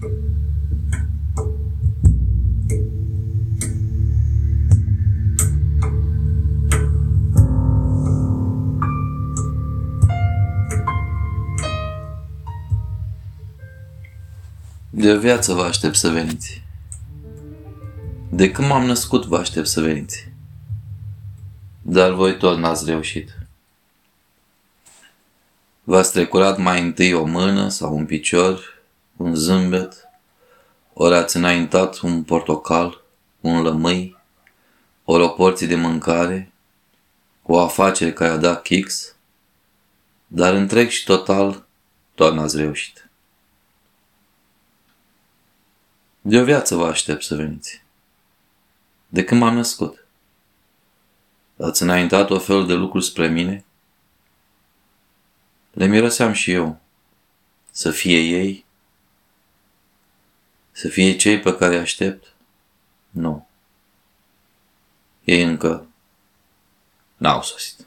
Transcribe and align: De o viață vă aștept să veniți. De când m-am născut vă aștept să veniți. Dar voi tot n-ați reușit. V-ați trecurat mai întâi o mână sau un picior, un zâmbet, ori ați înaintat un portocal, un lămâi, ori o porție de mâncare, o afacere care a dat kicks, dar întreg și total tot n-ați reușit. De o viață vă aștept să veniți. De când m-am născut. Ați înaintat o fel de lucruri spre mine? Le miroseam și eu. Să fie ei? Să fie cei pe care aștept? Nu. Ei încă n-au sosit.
De 0.00 0.06
o 0.06 0.12
viață 15.18 15.52
vă 15.52 15.62
aștept 15.62 15.96
să 15.96 16.08
veniți. 16.08 16.62
De 18.30 18.50
când 18.50 18.68
m-am 18.68 18.84
născut 18.84 19.24
vă 19.24 19.36
aștept 19.36 19.66
să 19.66 19.80
veniți. 19.80 20.28
Dar 21.82 22.12
voi 22.12 22.36
tot 22.36 22.58
n-ați 22.58 22.84
reușit. 22.84 23.38
V-ați 25.84 26.12
trecurat 26.12 26.58
mai 26.58 26.82
întâi 26.82 27.12
o 27.12 27.24
mână 27.24 27.68
sau 27.68 27.96
un 27.96 28.06
picior, 28.06 28.79
un 29.20 29.34
zâmbet, 29.34 30.08
ori 30.92 31.14
ați 31.14 31.36
înaintat 31.36 31.98
un 31.98 32.22
portocal, 32.22 33.02
un 33.40 33.62
lămâi, 33.62 34.16
ori 35.04 35.22
o 35.22 35.28
porție 35.28 35.66
de 35.66 35.74
mâncare, 35.74 36.52
o 37.42 37.58
afacere 37.58 38.12
care 38.12 38.30
a 38.30 38.36
dat 38.36 38.62
kicks, 38.62 39.16
dar 40.26 40.54
întreg 40.54 40.88
și 40.88 41.04
total 41.04 41.66
tot 42.14 42.34
n-ați 42.34 42.56
reușit. 42.56 43.08
De 46.20 46.38
o 46.38 46.44
viață 46.44 46.74
vă 46.74 46.86
aștept 46.86 47.22
să 47.22 47.34
veniți. 47.34 47.82
De 49.08 49.24
când 49.24 49.40
m-am 49.40 49.54
născut. 49.54 50.06
Ați 51.58 51.82
înaintat 51.82 52.30
o 52.30 52.38
fel 52.38 52.66
de 52.66 52.74
lucruri 52.74 53.04
spre 53.04 53.28
mine? 53.28 53.64
Le 55.70 55.86
miroseam 55.86 56.32
și 56.32 56.52
eu. 56.52 56.80
Să 57.70 57.90
fie 57.90 58.18
ei? 58.18 58.68
Să 60.80 60.88
fie 60.88 61.16
cei 61.16 61.40
pe 61.40 61.56
care 61.56 61.78
aștept? 61.78 62.34
Nu. 63.10 63.48
Ei 65.24 65.42
încă 65.42 65.86
n-au 67.16 67.42
sosit. 67.42 67.86